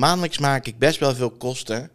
[0.00, 1.90] maandelijks maak ik best wel veel kosten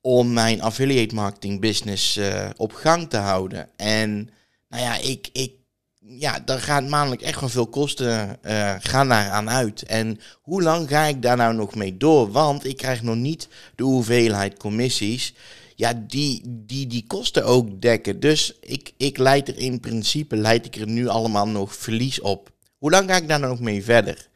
[0.00, 3.68] om mijn affiliate marketing business eh, op gang te houden.
[3.76, 4.30] En
[4.68, 5.52] nou ja, ik, ik,
[5.98, 9.82] ja, daar gaat maandelijk echt wel veel kosten uh, gaan daar aan uit.
[9.82, 12.30] En hoe lang ga ik daar nou nog mee door?
[12.30, 15.34] Want ik krijg nog niet de hoeveelheid commissies
[15.74, 18.20] ja, die, die die kosten ook dekken.
[18.20, 22.50] Dus ik, ik leid er in principe, leid ik er nu allemaal nog verlies op.
[22.78, 24.28] Hoe lang ga ik daar nog mee verder?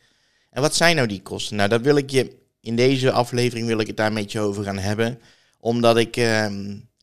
[0.50, 1.56] En wat zijn nou die kosten?
[1.56, 4.64] Nou, dat wil ik je in deze aflevering wil ik het daar een beetje over
[4.64, 5.20] gaan hebben.
[5.60, 6.46] Omdat ik, uh,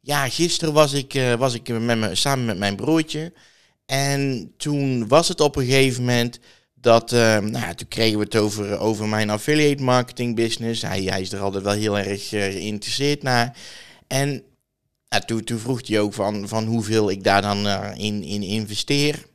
[0.02, 3.34] ja, gisteren was ik, uh, was ik met me, samen met mijn broertje.
[3.86, 6.40] En toen was het op een gegeven moment
[6.74, 10.82] dat, uh, nou ja, toen kregen we het over, over mijn affiliate marketing business.
[10.82, 13.58] Hij, hij is er altijd wel heel erg eh, geïnteresseerd naar.
[14.08, 14.44] En
[15.26, 19.26] toen, toen vroeg hij ook van, van hoeveel ik daar dan uh, in, in investeer.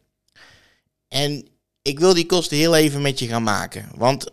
[1.08, 1.48] En
[1.82, 3.88] ik wil die kosten heel even met je gaan maken.
[3.96, 4.30] Want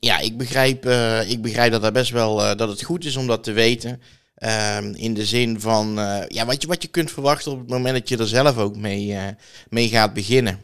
[0.00, 3.16] ja, ik begrijp, uh, ik begrijp dat, dat best wel uh, dat het goed is
[3.16, 4.02] om dat te weten.
[4.38, 5.94] Uh, in de zin van
[6.28, 8.76] ja, wat, je, wat je kunt verwachten op het moment dat je er zelf ook
[8.76, 9.16] mee,
[9.68, 10.60] mee gaat beginnen.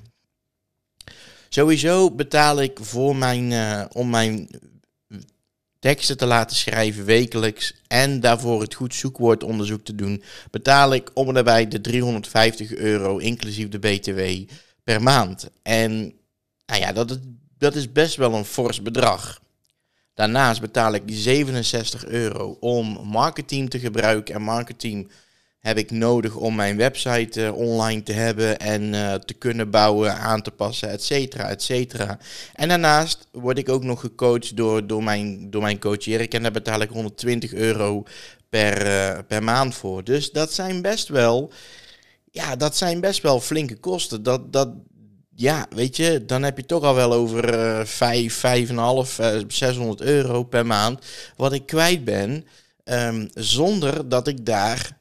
[1.49, 3.53] Sowieso betaal ik voor mijn,
[3.93, 4.49] om mijn
[5.79, 11.29] teksten te laten schrijven wekelijks en daarvoor het goed zoekwoordonderzoek te doen, betaal ik om
[11.29, 14.21] en nabij de 350 euro inclusief de BTW
[14.85, 15.51] per maand.
[15.63, 15.93] En
[16.67, 17.19] nou ja, dat,
[17.59, 19.43] dat is best wel een fors bedrag.
[20.15, 25.11] Daarnaast betaal ik die 67 euro om marketing te gebruiken en marketing
[25.65, 30.17] heb ik nodig om mijn website uh, online te hebben en uh, te kunnen bouwen,
[30.17, 32.19] aan te passen, et cetera, et cetera.
[32.55, 36.43] En daarnaast word ik ook nog gecoacht door, door, mijn, door mijn coach Erik en
[36.43, 38.03] daar betaal ik 120 euro
[38.49, 40.05] per, uh, per maand voor.
[40.05, 41.53] Dus dat zijn best wel,
[42.31, 44.23] ja, dat zijn best wel flinke kosten.
[44.23, 44.69] Dat, dat,
[45.37, 50.43] ja, weet je, dan heb je toch al wel over uh, 5, 5,5, 600 euro
[50.43, 51.05] per maand
[51.37, 52.47] wat ik kwijt ben.
[52.85, 54.99] Um, zonder dat ik daar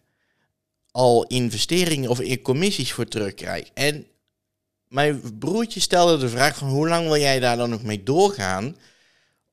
[0.91, 3.69] al investeringen of in commissies voor terugkrijg.
[3.73, 4.07] En
[4.87, 8.77] mijn broertje stelde de vraag van hoe lang wil jij daar dan nog mee doorgaan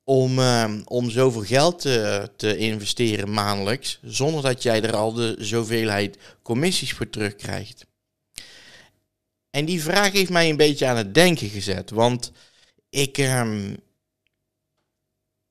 [0.05, 5.37] om, uh, om zoveel geld te, te investeren maandelijks, zonder dat jij er al de
[5.39, 7.87] zoveelheid commissies voor terugkrijgt.
[9.51, 12.33] En die vraag heeft mij een beetje aan het denken gezet, want
[12.91, 13.77] ik, um,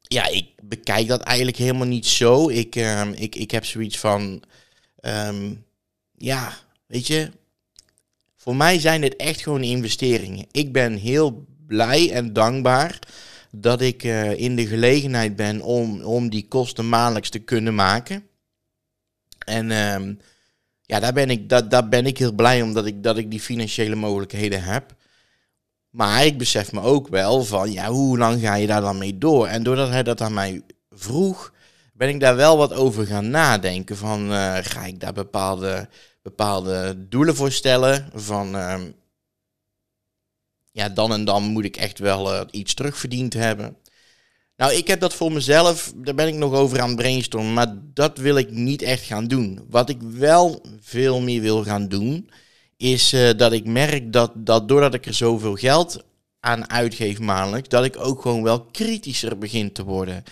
[0.02, 2.50] ja, ik bekijk dat eigenlijk helemaal niet zo.
[2.50, 4.44] Ik, um, ik, ik heb zoiets van,
[5.02, 5.66] um,
[6.18, 7.32] ja, weet je,
[8.36, 10.46] voor mij zijn dit echt gewoon investeringen.
[10.52, 13.00] Ik ben heel blij en dankbaar
[13.52, 18.28] dat ik uh, in de gelegenheid ben om, om die kosten maandelijks te kunnen maken.
[19.46, 19.72] En
[20.90, 23.40] ja, daar ben, ik, dat, daar ben ik heel blij omdat ik, dat ik die
[23.40, 24.96] financiële mogelijkheden heb.
[25.90, 29.18] Maar ik besef me ook wel van, ja, hoe lang ga je daar dan mee
[29.18, 29.48] door?
[29.48, 31.54] En doordat hij dat aan mij vroeg,
[31.94, 33.98] ben ik daar wel wat over gaan nadenken.
[33.98, 35.90] Van, uh, ga ik daar bepaalde
[36.22, 38.10] bepaalde doelen voor stellen.
[38.14, 38.82] Van uh,
[40.72, 43.78] ja, dan en dan moet ik echt wel uh, iets terugverdiend hebben.
[44.60, 47.76] Nou, ik heb dat voor mezelf, daar ben ik nog over aan het brainstormen, maar
[47.94, 49.60] dat wil ik niet echt gaan doen.
[49.70, 52.30] Wat ik wel veel meer wil gaan doen,
[52.78, 56.04] is uh, dat ik merk dat, dat doordat ik er zoveel geld
[56.40, 60.24] aan uitgeef maandelijks, dat ik ook gewoon wel kritischer begin te worden.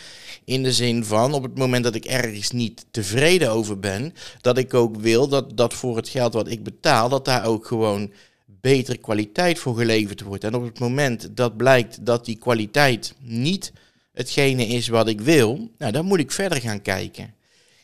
[0.46, 4.58] In de zin van, op het moment dat ik ergens niet tevreden over ben, dat
[4.58, 8.12] ik ook wil dat, dat voor het geld wat ik betaal, dat daar ook gewoon
[8.46, 10.44] betere kwaliteit voor geleverd wordt.
[10.44, 13.72] En op het moment dat blijkt dat die kwaliteit niet
[14.18, 17.34] hetgene is wat ik wil, nou, dan moet ik verder gaan kijken.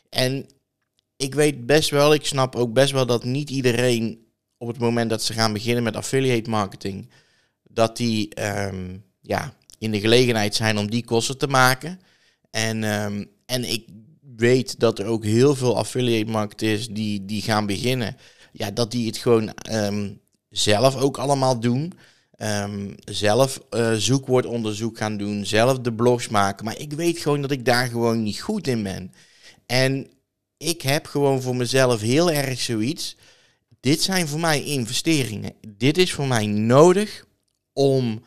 [0.08, 0.46] En
[1.16, 4.26] ik weet best wel, ik snap ook best wel dat niet iedereen
[4.58, 7.10] op het moment dat ze gaan beginnen met affiliate marketing,
[7.62, 12.00] dat die um, ja, in de gelegenheid zijn om die kosten te maken.
[12.50, 13.86] En, um, en ik
[14.36, 18.16] weet dat er ook heel veel affiliate marketers die, die gaan beginnen,
[18.52, 21.92] ja, dat die het gewoon um, zelf ook allemaal doen.
[22.38, 26.64] Um, zelf uh, zoekwoordonderzoek gaan doen, zelf de blogs maken.
[26.64, 29.12] Maar ik weet gewoon dat ik daar gewoon niet goed in ben.
[29.66, 30.06] En
[30.56, 33.16] ik heb gewoon voor mezelf heel erg zoiets.
[33.80, 35.52] Dit zijn voor mij investeringen.
[35.68, 37.24] Dit is voor mij nodig
[37.72, 38.24] om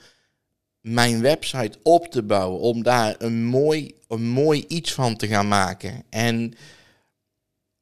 [0.81, 5.47] mijn website op te bouwen, om daar een mooi, een mooi iets van te gaan
[5.47, 6.03] maken.
[6.09, 6.53] En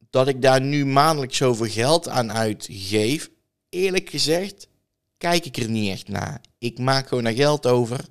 [0.10, 3.30] dat ik daar nu maandelijks zoveel geld aan uitgeef,
[3.70, 4.68] eerlijk gezegd,
[5.18, 6.42] kijk ik er niet echt naar.
[6.58, 8.06] Ik maak gewoon naar geld over.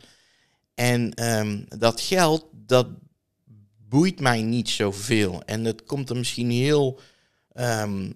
[0.74, 2.88] En um, dat geld, dat
[3.88, 5.42] boeit mij niet zoveel.
[5.42, 7.00] En dat komt er misschien heel
[7.54, 8.12] um,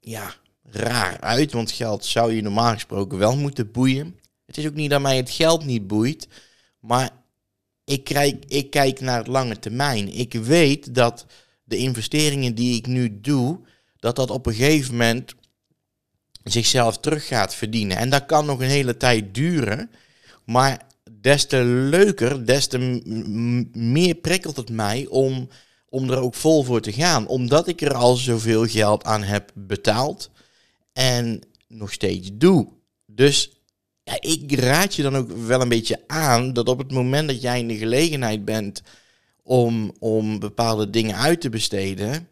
[0.00, 4.18] ja, raar uit, want geld zou je normaal gesproken wel moeten boeien.
[4.46, 6.28] Het is ook niet dat mij het geld niet boeit,
[6.80, 7.10] maar
[7.84, 10.12] ik, kijk, ik kijk naar het lange termijn.
[10.12, 11.26] Ik weet dat
[11.64, 13.60] de investeringen die ik nu doe,
[13.98, 15.34] dat dat op een gegeven moment
[16.44, 17.96] zichzelf terug gaat verdienen.
[17.96, 19.90] En dat kan nog een hele tijd duren.
[20.44, 20.86] Maar
[21.20, 22.78] des te leuker, des te
[23.72, 25.48] meer prikkelt het mij om,
[25.88, 27.26] om er ook vol voor te gaan.
[27.26, 30.30] Omdat ik er al zoveel geld aan heb betaald
[30.92, 32.68] en nog steeds doe.
[33.06, 33.50] Dus
[34.02, 37.42] ja, ik raad je dan ook wel een beetje aan dat op het moment dat
[37.42, 38.82] jij in de gelegenheid bent
[39.42, 42.28] om, om bepaalde dingen uit te besteden,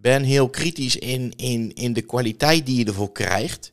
[0.00, 3.70] ben heel kritisch in, in, in de kwaliteit die je ervoor krijgt.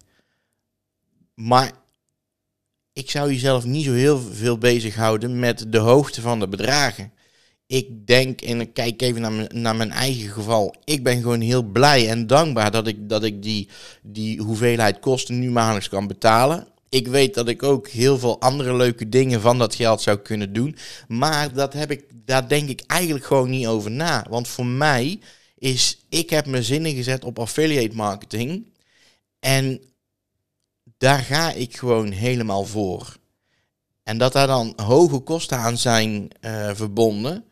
[1.33, 1.71] Maar
[2.93, 7.11] ik zou jezelf niet zo heel veel bezighouden met de hoogte van de bedragen.
[7.67, 11.41] Ik denk, en ik kijk even naar mijn, naar mijn eigen geval, ik ben gewoon
[11.41, 13.69] heel blij en dankbaar dat ik, dat ik die,
[14.01, 16.67] die hoeveelheid kosten nu maandelijks kan betalen.
[16.89, 20.53] Ik weet dat ik ook heel veel andere leuke dingen van dat geld zou kunnen
[20.53, 20.75] doen.
[21.07, 24.25] Maar dat heb ik, daar denk ik eigenlijk gewoon niet over na.
[24.29, 25.19] Want voor mij
[25.63, 28.65] is, ik heb mijn zinnen gezet op affiliate marketing.
[29.39, 29.81] En
[30.97, 33.17] daar ga ik gewoon helemaal voor.
[34.03, 37.43] En dat daar dan hoge kosten aan zijn uh, verbonden.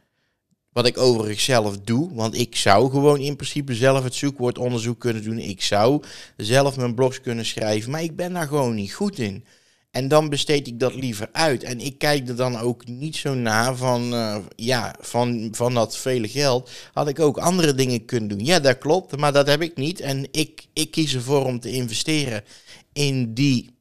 [0.72, 2.14] Wat ik overigens zelf doe.
[2.14, 5.38] Want ik zou gewoon in principe zelf het zoekwoordonderzoek kunnen doen.
[5.38, 6.04] Ik zou
[6.38, 7.92] zelf mijn blogs kunnen schrijven.
[7.92, 9.46] Maar ik ben daar gewoon niet goed in.
[9.92, 11.64] En dan besteed ik dat liever uit.
[11.64, 15.98] En ik kijk er dan ook niet zo naar van, uh, ja, van, van dat
[15.98, 18.46] vele geld had ik ook andere dingen kunnen doen.
[18.46, 20.00] Ja, dat klopt, maar dat heb ik niet.
[20.00, 22.44] En ik, ik kies ervoor om te investeren
[22.94, 23.76] in die,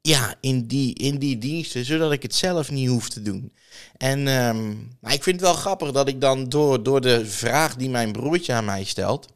[0.00, 3.52] ja, in die, in die diensten, zodat ik het zelf niet hoef te doen.
[3.96, 7.76] En um, maar ik vind het wel grappig dat ik dan door, door de vraag
[7.76, 9.28] die mijn broertje aan mij stelt,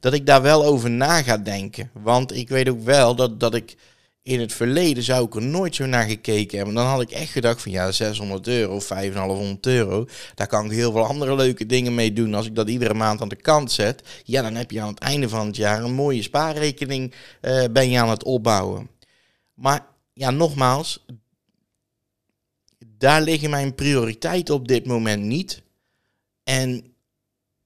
[0.00, 1.90] dat ik daar wel over na ga denken.
[1.92, 3.76] Want ik weet ook wel dat, dat ik
[4.22, 6.74] in het verleden zou ik er nooit zo naar gekeken hebben.
[6.74, 10.06] Dan had ik echt gedacht van ja, 600 euro of 500 euro.
[10.34, 12.34] Daar kan ik heel veel andere leuke dingen mee doen.
[12.34, 14.02] Als ik dat iedere maand aan de kant zet.
[14.24, 17.90] Ja, dan heb je aan het einde van het jaar een mooie spaarrekening uh, ben
[17.90, 18.90] je aan het opbouwen.
[19.54, 21.04] Maar ja, nogmaals.
[22.98, 25.62] Daar liggen mijn prioriteiten op dit moment niet.
[26.44, 26.94] En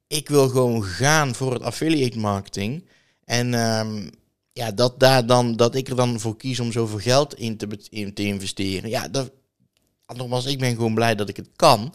[0.07, 2.89] ik wil gewoon gaan voor het affiliate marketing.
[3.25, 4.11] En um,
[4.55, 7.79] ja, dat, daar dan, dat ik er dan voor kies om zoveel geld in te,
[7.91, 8.91] in te investeren.
[8.91, 9.33] Ja, dat,
[10.15, 11.95] nogmaals, ik ben gewoon blij dat ik het kan.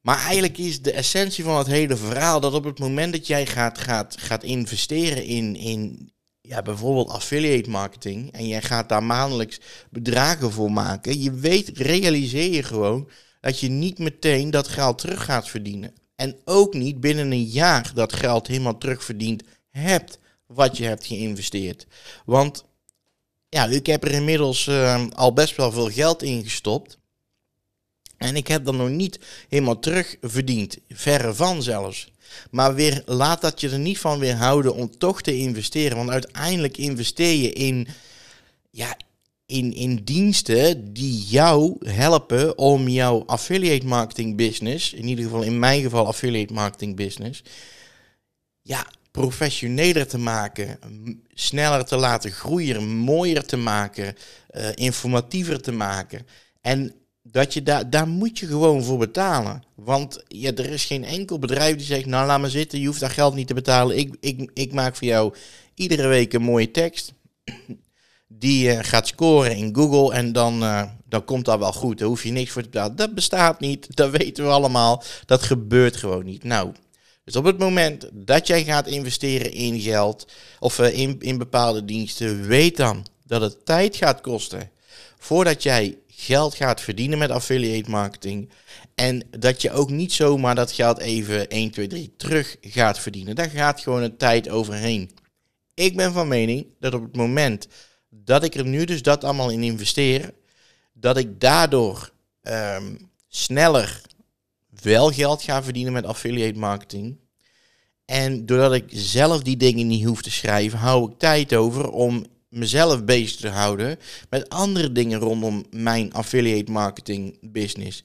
[0.00, 3.46] Maar eigenlijk is de essentie van het hele verhaal dat op het moment dat jij
[3.46, 9.60] gaat, gaat, gaat investeren in, in ja, bijvoorbeeld affiliate marketing en jij gaat daar maandelijks
[9.90, 13.10] bedragen voor maken, je weet, realiseer je gewoon
[13.40, 15.92] dat je niet meteen dat geld terug gaat verdienen.
[16.16, 21.86] En ook niet binnen een jaar dat geld helemaal terugverdiend hebt wat je hebt geïnvesteerd.
[22.24, 22.64] Want
[23.48, 26.98] ja, ik heb er inmiddels uh, al best wel veel geld in gestopt.
[28.16, 29.18] En ik heb dat nog niet
[29.48, 30.78] helemaal terugverdiend.
[30.88, 32.12] Verre van zelfs.
[32.50, 35.96] Maar weer, laat dat je er niet van weerhouden om toch te investeren.
[35.96, 37.88] Want uiteindelijk investeer je in,
[38.70, 38.96] ja,
[39.46, 45.58] in, in diensten die jou helpen om jouw affiliate marketing business, in ieder geval in
[45.58, 47.42] mijn geval affiliate marketing business,
[48.62, 48.86] ja,
[49.20, 50.78] professioneler te maken,
[51.34, 54.16] sneller te laten groeien, mooier te maken,
[54.50, 56.26] uh, informatiever te maken.
[56.60, 59.62] En dat je daar, daar moet je gewoon voor betalen.
[59.74, 63.00] Want ja, er is geen enkel bedrijf die zegt, nou laat maar zitten, je hoeft
[63.00, 63.98] dat geld niet te betalen.
[63.98, 65.34] Ik, ik, ik maak voor jou
[65.74, 67.12] iedere week een mooie tekst.
[68.26, 71.98] Die gaat scoren in Google en dan, uh, dan komt dat wel goed.
[71.98, 72.96] Daar hoef je niks voor te betalen.
[72.96, 75.02] Dat bestaat niet, dat weten we allemaal.
[75.26, 76.44] Dat gebeurt gewoon niet.
[76.44, 76.72] Nou,
[77.24, 80.26] dus op het moment dat jij gaat investeren in geld
[80.58, 84.70] of uh, in, in bepaalde diensten, weet dan dat het tijd gaat kosten
[85.18, 88.50] voordat jij geld gaat verdienen met affiliate marketing.
[88.94, 93.34] En dat je ook niet zomaar dat geld even 1, 2, 3 terug gaat verdienen.
[93.34, 95.10] Daar gaat gewoon een tijd overheen.
[95.74, 97.68] Ik ben van mening dat op het moment
[98.08, 100.34] dat ik er nu dus dat allemaal in investeer,
[100.92, 102.10] dat ik daardoor
[102.42, 104.00] um, sneller
[104.84, 107.16] wel geld ga verdienen met affiliate marketing.
[108.04, 112.26] En doordat ik zelf die dingen niet hoef te schrijven, hou ik tijd over om
[112.48, 113.98] mezelf bezig te houden
[114.30, 118.04] met andere dingen rondom mijn affiliate marketing business.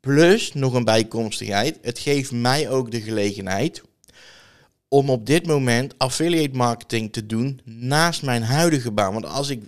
[0.00, 3.82] Plus nog een bijkomstigheid, het geeft mij ook de gelegenheid
[4.88, 9.12] om op dit moment affiliate marketing te doen naast mijn huidige baan.
[9.12, 9.62] Want als ik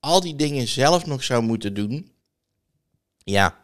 [0.00, 2.10] al die dingen zelf nog zou moeten doen,
[3.24, 3.58] ja,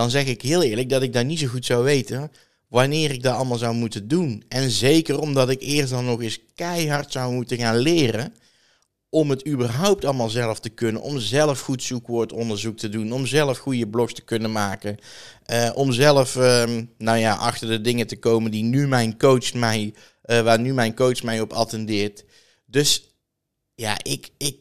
[0.00, 2.30] dan zeg ik heel eerlijk dat ik daar niet zo goed zou weten
[2.68, 4.44] wanneer ik dat allemaal zou moeten doen.
[4.48, 8.34] En zeker omdat ik eerst dan nog eens keihard zou moeten gaan leren
[9.08, 11.02] om het überhaupt allemaal zelf te kunnen.
[11.02, 13.12] Om zelf goed zoekwoordonderzoek te doen.
[13.12, 14.98] Om zelf goede blogs te kunnen maken.
[15.50, 19.54] Uh, om zelf, ehm, nou ja, achter de dingen te komen die nu mijn coach
[19.54, 22.24] mij, uh, waar nu mijn coach mij op attendeert.
[22.66, 23.14] Dus
[23.74, 24.56] ja, ik, ik,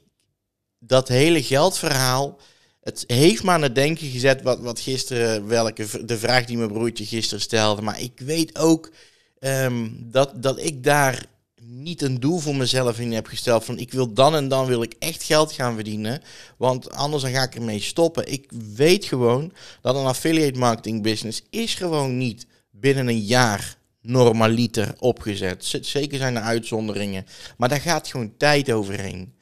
[0.79, 2.39] dat hele geldverhaal,
[2.79, 6.71] het heeft me aan het denken gezet wat, wat gisteren, welke, de vraag die mijn
[6.71, 7.81] broertje gisteren stelde.
[7.81, 8.91] Maar ik weet ook
[9.39, 11.25] um, dat, dat ik daar
[11.63, 14.81] niet een doel voor mezelf in heb gesteld van ik wil dan en dan wil
[14.81, 16.21] ik echt geld gaan verdienen,
[16.57, 18.31] want anders dan ga ik ermee stoppen.
[18.31, 24.95] Ik weet gewoon dat een affiliate marketing business is gewoon niet binnen een jaar normaliter
[24.99, 25.77] opgezet.
[25.81, 27.25] Zeker zijn er uitzonderingen,
[27.57, 29.33] maar daar gaat gewoon tijd overheen.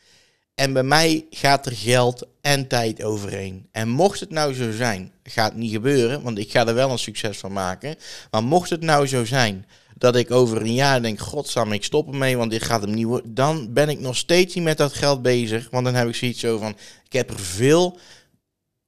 [0.60, 3.68] En bij mij gaat er geld en tijd overheen.
[3.72, 7.00] En mocht het nou zo zijn, gaat niet gebeuren, want ik ga er wel een
[7.00, 7.96] succes van maken.
[8.32, 9.66] Maar mocht het nou zo zijn
[9.98, 13.06] dat ik over een jaar denk, godsam, ik stop ermee, want dit gaat hem niet
[13.06, 13.34] worden.
[13.34, 15.68] Dan ben ik nog steeds niet met dat geld bezig.
[15.72, 18.00] Want dan heb ik zoiets zo van, ik heb er veel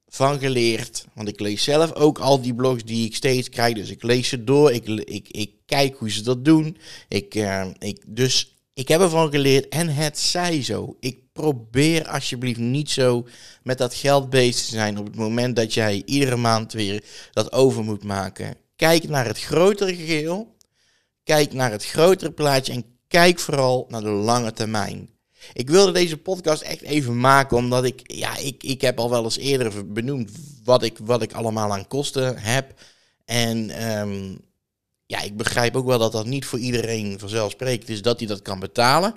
[0.07, 1.05] van geleerd.
[1.13, 3.75] Want ik lees zelf ook al die blogs die ik steeds krijg.
[3.75, 6.77] Dus ik lees ze door, ik, ik, ik kijk hoe ze dat doen.
[7.07, 10.95] Ik, uh, ik, dus ik heb ervan geleerd en het zij zo.
[10.99, 13.27] Ik probeer alsjeblieft niet zo
[13.63, 17.51] met dat geld bezig te zijn op het moment dat jij iedere maand weer dat
[17.51, 18.55] over moet maken.
[18.75, 20.55] Kijk naar het grotere geheel.
[21.23, 25.09] Kijk naar het grotere plaatje en kijk vooral naar de lange termijn.
[25.53, 29.23] Ik wilde deze podcast echt even maken, omdat ik, ja, ik, ik heb al wel
[29.23, 30.31] eens eerder benoemd
[30.63, 32.73] wat ik, wat ik allemaal aan kosten heb.
[33.25, 34.39] En um,
[35.05, 38.41] ja, ik begrijp ook wel dat dat niet voor iedereen vanzelfsprekend is dat hij dat
[38.41, 39.15] kan betalen.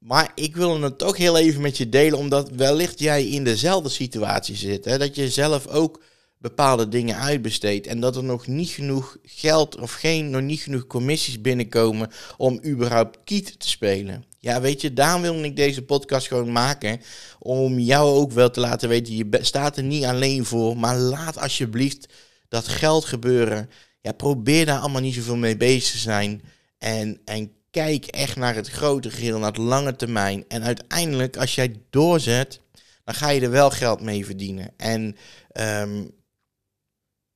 [0.00, 3.88] Maar ik wil het toch heel even met je delen, omdat wellicht jij in dezelfde
[3.88, 4.84] situatie zit.
[4.84, 4.98] Hè?
[4.98, 6.02] Dat je zelf ook
[6.38, 10.86] bepaalde dingen uitbesteedt en dat er nog niet genoeg geld of geen, nog niet genoeg
[10.86, 14.24] commissies binnenkomen om überhaupt kiet te spelen.
[14.38, 17.00] Ja, weet je, daarom wil ik deze podcast gewoon maken.
[17.38, 20.76] Om jou ook wel te laten weten, je staat er niet alleen voor.
[20.76, 22.12] Maar laat alsjeblieft
[22.48, 23.70] dat geld gebeuren.
[24.00, 26.42] Ja, probeer daar allemaal niet zoveel mee bezig te zijn.
[26.78, 30.44] En, en kijk echt naar het grote geheel, naar het lange termijn.
[30.48, 32.60] En uiteindelijk, als jij doorzet,
[33.04, 34.72] dan ga je er wel geld mee verdienen.
[34.76, 35.16] En
[35.52, 36.10] um,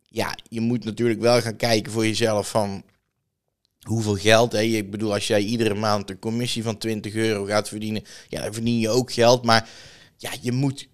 [0.02, 2.84] ja, je moet natuurlijk wel gaan kijken voor jezelf van
[3.86, 4.52] hoeveel geld.
[4.52, 4.60] Hè?
[4.60, 8.52] Ik bedoel, als jij iedere maand een commissie van 20 euro gaat verdienen, ja, dan
[8.52, 9.44] verdien je ook geld.
[9.44, 9.68] Maar
[10.16, 10.88] ja, je moet,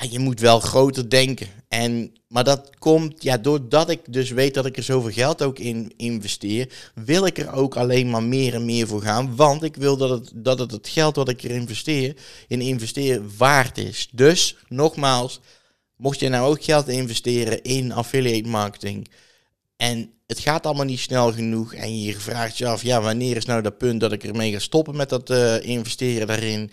[0.00, 1.48] ja, je moet wel groter denken.
[1.68, 5.58] En, maar dat komt, ja, doordat ik dus weet dat ik er zoveel geld ook
[5.58, 9.36] in investeer, wil ik er ook alleen maar meer en meer voor gaan.
[9.36, 12.16] Want ik wil dat het, dat het, het geld wat ik er investeer,
[12.48, 14.08] in investeer waard is.
[14.12, 15.40] Dus, nogmaals,
[15.98, 19.08] Mocht je nou ook geld investeren in affiliate marketing
[19.76, 23.44] en het gaat allemaal niet snel genoeg en je vraagt je af, ja, wanneer is
[23.44, 26.70] nou dat punt dat ik ermee ga stoppen met dat uh, investeren daarin?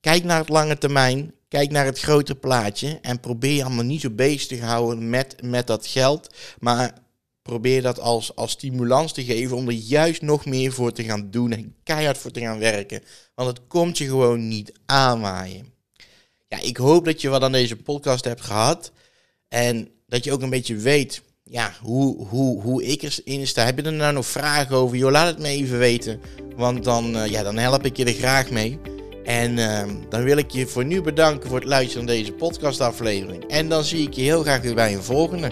[0.00, 4.00] Kijk naar het lange termijn, kijk naar het grotere plaatje en probeer je allemaal niet
[4.00, 6.98] zo bezig te houden met, met dat geld, maar
[7.42, 11.30] probeer dat als, als stimulans te geven om er juist nog meer voor te gaan
[11.30, 13.02] doen en keihard voor te gaan werken.
[13.34, 15.74] Want het komt je gewoon niet aanwaaien
[16.48, 18.92] ja, ik hoop dat je wat aan deze podcast hebt gehad.
[19.48, 23.64] En dat je ook een beetje weet ja, hoe, hoe, hoe ik erin sta.
[23.64, 24.96] Heb je er nou nog vragen over?
[24.96, 26.20] Joh, laat het me even weten.
[26.56, 28.78] Want dan, uh, ja, dan help ik je er graag mee.
[29.26, 33.44] En uh, dan wil ik je voor nu bedanken voor het luisteren naar deze podcastaflevering.
[33.44, 35.50] En dan zie ik je heel graag weer bij een volgende.